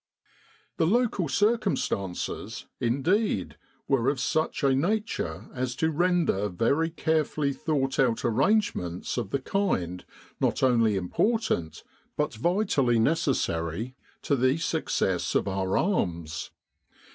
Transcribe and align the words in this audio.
The 0.77 0.87
local 0.87 1.27
circumstances, 1.27 2.65
indeed, 2.79 3.55
were 3.87 4.09
of 4.09 4.19
such 4.19 4.63
a 4.63 4.73
nature 4.73 5.47
as 5.53 5.75
to 5.75 5.91
render 5.91 6.49
very 6.49 6.89
carefully 6.89 7.53
thought 7.53 7.99
out 7.99 8.25
arrangements 8.25 9.15
of 9.17 9.29
the 9.29 9.37
kind 9.37 10.03
not 10.39 10.63
only 10.63 10.95
important, 10.95 11.83
but 12.17 12.33
vitally 12.33 12.97
necessary, 12.97 13.95
to 14.23 14.35
the 14.35 14.57
success 14.57 15.35
of 15.35 15.47
our 15.47 15.77
arms. 15.77 16.49